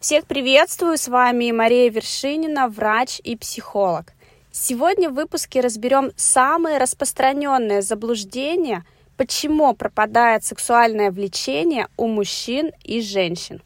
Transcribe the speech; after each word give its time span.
Всех 0.00 0.24
приветствую, 0.24 0.96
с 0.96 1.08
вами 1.08 1.52
Мария 1.52 1.90
Вершинина, 1.90 2.68
врач 2.68 3.20
и 3.22 3.36
психолог. 3.36 4.14
Сегодня 4.50 5.10
в 5.10 5.14
выпуске 5.14 5.60
разберем 5.60 6.12
самые 6.16 6.78
распространенные 6.78 7.82
заблуждения, 7.82 8.86
почему 9.18 9.74
пропадает 9.74 10.42
сексуальное 10.42 11.10
влечение 11.10 11.86
у 11.98 12.06
мужчин 12.06 12.72
и 12.82 13.02
женщин. 13.02 13.60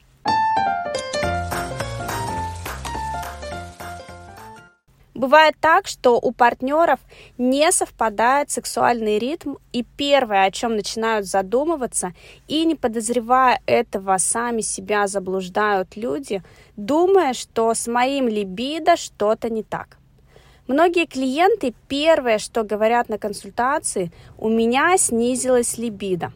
Бывает 5.24 5.54
так, 5.58 5.86
что 5.86 6.20
у 6.20 6.32
партнеров 6.32 7.00
не 7.38 7.72
совпадает 7.72 8.50
сексуальный 8.50 9.18
ритм, 9.18 9.54
и 9.72 9.82
первое, 9.82 10.44
о 10.44 10.50
чем 10.50 10.76
начинают 10.76 11.24
задумываться, 11.24 12.12
и 12.46 12.62
не 12.66 12.74
подозревая 12.74 13.58
этого, 13.64 14.18
сами 14.18 14.60
себя 14.60 15.06
заблуждают 15.06 15.96
люди, 15.96 16.42
думая, 16.76 17.32
что 17.32 17.72
с 17.72 17.86
моим 17.86 18.28
либидо 18.28 18.98
что-то 18.98 19.48
не 19.48 19.62
так. 19.62 19.96
Многие 20.66 21.06
клиенты 21.06 21.72
первое, 21.88 22.36
что 22.36 22.62
говорят 22.62 23.08
на 23.08 23.16
консультации, 23.16 24.12
у 24.36 24.50
меня 24.50 24.94
снизилась 24.98 25.78
либидо. 25.78 26.34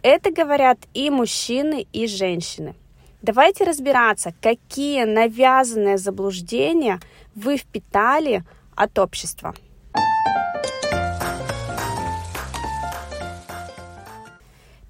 Это 0.00 0.30
говорят 0.30 0.78
и 0.94 1.10
мужчины, 1.10 1.86
и 1.92 2.06
женщины. 2.06 2.76
Давайте 3.22 3.62
разбираться, 3.62 4.34
какие 4.40 5.04
навязанные 5.04 5.96
заблуждения 5.96 6.98
вы 7.36 7.56
впитали 7.56 8.42
от 8.74 8.98
общества. 8.98 9.54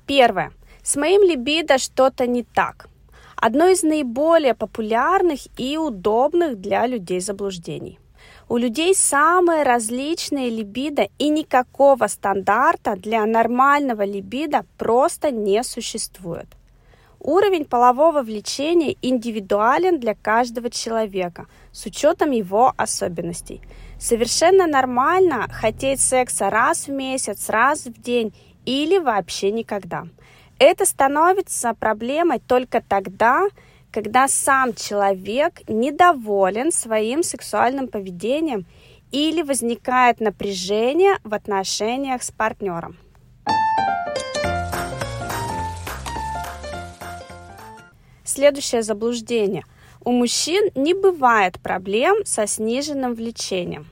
Первое. 0.07 0.51
С 0.83 0.97
моим 0.97 1.23
либидо 1.23 1.77
что-то 1.77 2.27
не 2.27 2.42
так. 2.42 2.89
Одно 3.37 3.67
из 3.67 3.83
наиболее 3.83 4.55
популярных 4.55 5.41
и 5.59 5.77
удобных 5.77 6.59
для 6.59 6.87
людей 6.87 7.20
заблуждений. 7.20 7.98
У 8.48 8.57
людей 8.57 8.95
самые 8.95 9.62
различные 9.62 10.48
либидо 10.48 11.09
и 11.19 11.29
никакого 11.29 12.07
стандарта 12.07 12.97
для 12.97 13.27
нормального 13.27 14.05
либидо 14.05 14.64
просто 14.79 15.31
не 15.31 15.62
существует. 15.62 16.47
Уровень 17.25 17.65
полового 17.67 18.23
влечения 18.23 18.97
индивидуален 19.01 20.01
для 20.01 20.17
каждого 20.17 20.70
человека 20.70 21.47
с 21.70 21.87
учетом 21.87 22.33
его 22.33 22.75
особенностей. 22.77 23.61
Совершенно 23.97 24.67
нормально 24.67 25.47
хотеть 25.48 26.01
секса 26.01 26.51
раз 26.51 26.89
в 26.89 26.91
месяц, 26.91 27.48
раз 27.48 27.87
в 27.87 28.03
день 28.03 28.34
или 28.67 28.98
вообще 28.98 29.53
никогда. 29.53 30.09
Это 30.59 30.84
становится 30.84 31.75
проблемой 31.75 32.41
только 32.41 32.83
тогда, 32.83 33.47
когда 33.92 34.27
сам 34.27 34.75
человек 34.75 35.61
недоволен 35.69 36.73
своим 36.73 37.23
сексуальным 37.23 37.86
поведением 37.86 38.67
или 39.12 39.42
возникает 39.42 40.19
напряжение 40.19 41.19
в 41.23 41.34
отношениях 41.34 42.25
с 42.25 42.33
партнером. 42.33 42.97
Следующее 48.35 48.83
заблуждение. 48.83 49.67
У 50.03 50.11
мужчин 50.11 50.71
не 50.75 50.95
бывает 50.95 51.61
проблем 51.61 52.25
со 52.25 52.47
сниженным 52.47 53.13
влечением. 53.15 53.87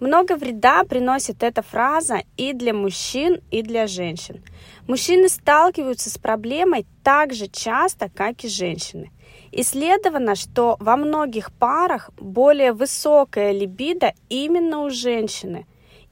Много 0.00 0.36
вреда 0.36 0.82
приносит 0.84 1.42
эта 1.42 1.60
фраза 1.60 2.22
и 2.38 2.54
для 2.54 2.72
мужчин, 2.72 3.42
и 3.50 3.60
для 3.60 3.86
женщин. 3.86 4.42
Мужчины 4.88 5.28
сталкиваются 5.28 6.08
с 6.08 6.16
проблемой 6.16 6.86
так 7.04 7.34
же 7.34 7.48
часто, 7.48 8.08
как 8.08 8.44
и 8.44 8.48
женщины. 8.48 9.10
Исследовано, 9.52 10.36
что 10.36 10.78
во 10.80 10.96
многих 10.96 11.52
парах 11.52 12.08
более 12.16 12.72
высокая 12.72 13.52
либидо 13.52 14.14
именно 14.30 14.84
у 14.84 14.88
женщины. 14.88 15.66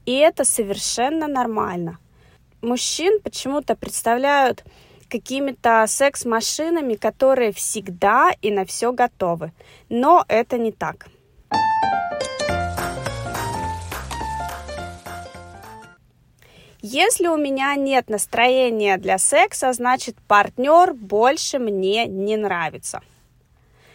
И 0.05 0.13
это 0.13 0.43
совершенно 0.43 1.27
нормально. 1.27 1.97
Мужчин 2.61 3.19
почему-то 3.23 3.75
представляют 3.75 4.63
какими-то 5.09 5.85
секс-машинами, 5.87 6.95
которые 6.95 7.51
всегда 7.51 8.31
и 8.41 8.51
на 8.51 8.65
все 8.65 8.93
готовы. 8.93 9.51
Но 9.89 10.23
это 10.27 10.57
не 10.57 10.71
так. 10.71 11.07
Если 16.81 17.27
у 17.27 17.35
меня 17.35 17.75
нет 17.75 18.09
настроения 18.09 18.97
для 18.97 19.17
секса, 19.17 19.73
значит 19.73 20.15
партнер 20.29 20.93
больше 20.93 21.59
мне 21.59 22.05
не 22.05 22.37
нравится. 22.37 23.01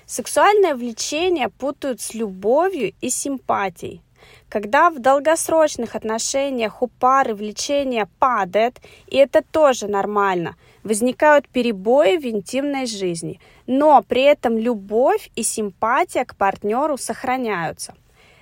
Сексуальное 0.05 0.75
влечение 0.75 1.49
путают 1.49 2.03
с 2.03 2.13
любовью 2.13 2.93
и 3.01 3.09
симпатией. 3.09 4.04
Когда 4.49 4.91
в 4.91 4.99
долгосрочных 4.99 5.95
отношениях 5.95 6.83
у 6.83 6.87
пары 6.87 7.35
влечение 7.35 8.09
падает, 8.19 8.81
и 9.07 9.17
это 9.17 9.43
тоже 9.43 9.89
нормально, 9.89 10.57
возникают 10.83 11.49
перебои 11.49 12.17
в 12.17 12.27
интимной 12.27 12.87
жизни, 12.87 13.41
но 13.67 14.03
при 14.03 14.23
этом 14.23 14.59
любовь 14.59 15.31
и 15.35 15.43
симпатия 15.43 16.25
к 16.25 16.37
партнеру 16.37 16.97
сохраняются. 16.97 17.95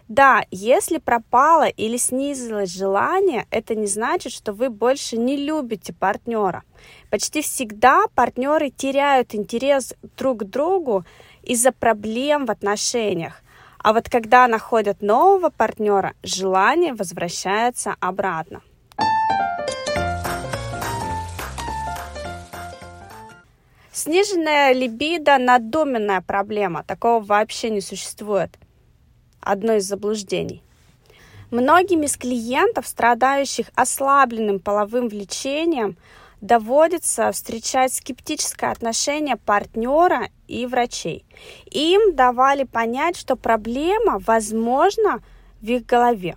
Да, 0.09 0.45
если 0.51 0.99
пропало 0.99 1.69
или 1.69 1.97
снизилось 1.97 2.71
желание, 2.71 3.47
это 3.51 3.75
не 3.75 3.87
значит, 3.87 4.33
что 4.33 4.53
вы 4.53 4.69
больше 4.69 5.17
не 5.17 5.39
любите 5.39 5.95
партнера. 5.95 6.65
Почти 7.09 7.41
всегда 7.41 8.05
партнеры 8.15 8.69
теряют 8.69 9.35
интерес 9.35 9.95
друг 10.19 10.41
к 10.41 10.45
другу 10.45 11.05
из-за 11.43 11.73
проблем 11.73 12.45
в 12.45 12.51
отношениях. 12.51 13.43
А 13.83 13.93
вот 13.93 14.09
когда 14.09 14.47
находят 14.47 15.03
нового 15.03 15.51
партнера, 15.51 16.15
желание 16.23 16.95
возвращается 16.95 17.97
обратно. 17.99 18.63
Сниженная 23.91 24.73
либидо– 24.73 25.37
надоменная 25.39 26.21
проблема. 26.23 26.85
Такого 26.85 27.23
вообще 27.23 27.71
не 27.71 27.81
существует. 27.81 28.57
Одно 29.41 29.75
из 29.75 29.85
заблуждений. 29.85 30.63
Многим 31.51 32.03
из 32.03 32.17
клиентов, 32.17 32.87
страдающих 32.87 33.67
ослабленным 33.75 34.61
половым 34.61 35.09
влечением, 35.09 35.97
доводится 36.41 37.31
встречать 37.33 37.93
скептическое 37.93 38.71
отношение 38.71 39.37
партнера 39.37 40.31
и 40.53 40.67
врачей. 40.67 41.25
Им 41.71 42.15
давали 42.15 42.65
понять, 42.65 43.17
что 43.17 43.37
проблема, 43.37 44.19
возможно, 44.19 45.23
в 45.61 45.67
их 45.67 45.87
голове. 45.87 46.37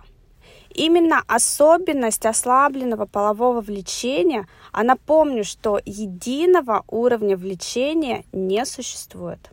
Именно 0.70 1.22
особенность 1.26 2.26
ослабленного 2.26 3.06
полового 3.06 3.60
влечения, 3.60 4.46
а 4.72 4.82
напомню, 4.82 5.44
что 5.44 5.80
единого 5.84 6.84
уровня 6.88 7.36
влечения 7.36 8.24
не 8.32 8.64
существует. 8.64 9.50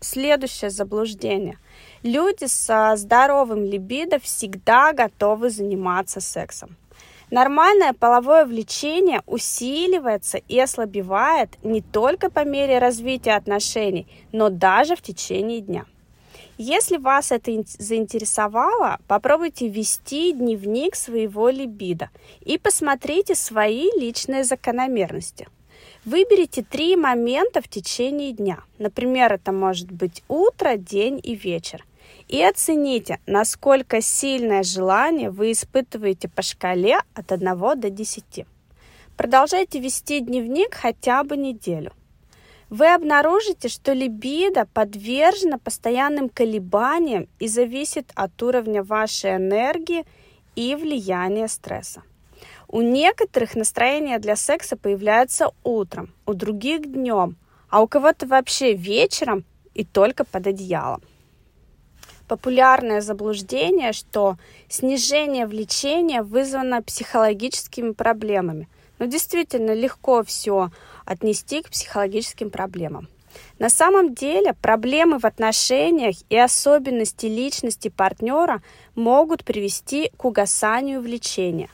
Следующее 0.00 0.70
заблуждение. 0.70 1.58
Люди 2.02 2.46
со 2.46 2.94
здоровым 2.96 3.64
либидо 3.64 4.18
всегда 4.18 4.92
готовы 4.92 5.50
заниматься 5.50 6.20
сексом. 6.20 6.76
Нормальное 7.30 7.92
половое 7.92 8.44
влечение 8.44 9.20
усиливается 9.26 10.38
и 10.38 10.60
ослабевает 10.60 11.50
не 11.64 11.82
только 11.82 12.30
по 12.30 12.44
мере 12.44 12.78
развития 12.78 13.32
отношений, 13.32 14.06
но 14.30 14.48
даже 14.48 14.94
в 14.94 15.02
течение 15.02 15.60
дня. 15.60 15.86
Если 16.56 16.96
вас 16.96 17.32
это 17.32 17.52
заинтересовало, 17.78 18.98
попробуйте 19.08 19.68
вести 19.68 20.32
дневник 20.32 20.94
своего 20.94 21.50
либидо 21.50 22.10
и 22.40 22.58
посмотрите 22.58 23.34
свои 23.34 23.90
личные 23.98 24.44
закономерности. 24.44 25.48
Выберите 26.04 26.62
три 26.62 26.94
момента 26.94 27.60
в 27.60 27.68
течение 27.68 28.32
дня. 28.32 28.60
Например, 28.78 29.32
это 29.32 29.50
может 29.50 29.90
быть 29.90 30.22
утро, 30.28 30.76
день 30.76 31.20
и 31.22 31.34
вечер. 31.34 31.84
И 32.28 32.42
оцените, 32.42 33.20
насколько 33.26 34.00
сильное 34.00 34.62
желание 34.62 35.30
вы 35.30 35.52
испытываете 35.52 36.28
по 36.28 36.42
шкале 36.42 36.98
от 37.14 37.30
1 37.30 37.80
до 37.80 37.90
10. 37.90 38.46
Продолжайте 39.16 39.80
вести 39.80 40.20
дневник 40.20 40.74
хотя 40.74 41.22
бы 41.22 41.36
неделю. 41.36 41.92
Вы 42.68 42.92
обнаружите, 42.92 43.68
что 43.68 43.92
либидо 43.92 44.66
подвержена 44.74 45.58
постоянным 45.58 46.28
колебаниям 46.28 47.28
и 47.38 47.46
зависит 47.46 48.10
от 48.16 48.42
уровня 48.42 48.82
вашей 48.82 49.36
энергии 49.36 50.04
и 50.56 50.74
влияния 50.74 51.46
стресса. 51.46 52.02
У 52.68 52.80
некоторых 52.80 53.54
настроение 53.54 54.18
для 54.18 54.34
секса 54.34 54.76
появляется 54.76 55.50
утром, 55.62 56.12
у 56.26 56.34
других 56.34 56.92
днем, 56.92 57.36
а 57.70 57.80
у 57.82 57.86
кого-то 57.86 58.26
вообще 58.26 58.74
вечером 58.74 59.44
и 59.74 59.84
только 59.84 60.24
под 60.24 60.48
одеялом. 60.48 61.02
Популярное 62.28 63.00
заблуждение, 63.02 63.92
что 63.92 64.36
снижение 64.68 65.46
влечения 65.46 66.22
вызвано 66.22 66.82
психологическими 66.82 67.92
проблемами. 67.92 68.68
Но 68.98 69.06
действительно 69.06 69.72
легко 69.72 70.24
все 70.24 70.70
отнести 71.04 71.62
к 71.62 71.70
психологическим 71.70 72.50
проблемам. 72.50 73.08
На 73.60 73.68
самом 73.68 74.14
деле 74.14 74.54
проблемы 74.54 75.20
в 75.20 75.24
отношениях 75.24 76.16
и 76.28 76.36
особенности 76.36 77.26
личности 77.26 77.88
партнера 77.88 78.60
могут 78.96 79.44
привести 79.44 80.10
к 80.16 80.24
угасанию 80.24 81.00
влечения. 81.00 81.68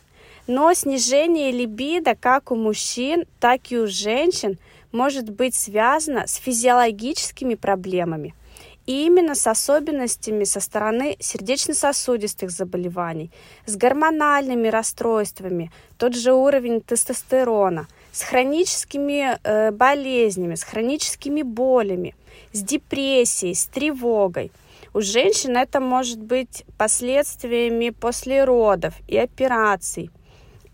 Но 0.47 0.75
снижение 0.75 1.51
либидо 1.51 2.15
как 2.15 2.51
у 2.51 2.57
мужчин, 2.57 3.25
так 3.41 3.71
и 3.71 3.79
у 3.79 3.87
женщин 3.87 4.59
может 4.91 5.31
быть 5.31 5.55
связано 5.55 6.27
с 6.27 6.35
физиологическими 6.35 7.55
проблемами– 7.55 8.35
и 8.87 9.07
именно 9.07 9.35
с 9.35 9.47
особенностями 9.47 10.45
со 10.45 10.61
стороны 10.61 11.17
сердечно-сосудистых 11.21 12.51
заболеваний, 12.51 13.31
с 13.67 13.77
гормональными 13.77 14.69
расстройствами, 14.69 15.71
тот 15.99 16.15
же 16.15 16.33
уровень 16.33 16.81
тестостерона, 16.81 17.87
с 18.13 18.23
хроническими 18.23 19.39
э, 19.43 19.71
болезнями, 19.71 20.57
с 20.57 20.65
хроническими 20.65 21.43
болями, 21.43 22.15
с 22.53 22.63
депрессией, 22.63 23.55
с 23.55 23.67
тревогой. 23.67 24.51
У 24.95 25.01
женщин 25.01 25.57
это 25.57 25.81
может 25.81 26.19
быть 26.19 26.65
последствиями 26.77 27.91
после 27.91 28.45
родов 28.45 28.95
и 29.09 29.17
операций. 29.17 30.11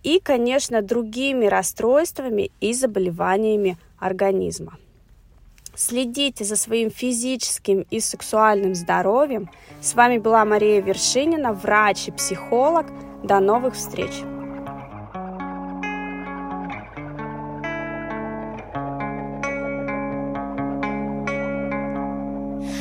И, 0.02 0.18
конечно, 0.20 0.80
другими 0.80 1.46
расстройствами 1.46 2.50
и 2.60 2.72
заболеваниями 2.72 3.76
организма. 3.98 4.78
Следите 5.78 6.42
за 6.42 6.56
своим 6.56 6.90
физическим 6.90 7.86
и 7.88 8.00
сексуальным 8.00 8.74
здоровьем. 8.74 9.48
С 9.80 9.94
вами 9.94 10.18
была 10.18 10.44
Мария 10.44 10.80
Вершинина, 10.80 11.52
врач 11.52 12.08
и 12.08 12.10
психолог. 12.10 12.86
До 13.22 13.38
новых 13.38 13.74
встреч! 13.74 14.10